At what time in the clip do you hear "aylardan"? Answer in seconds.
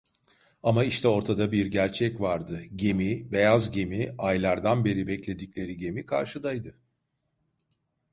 4.17-4.85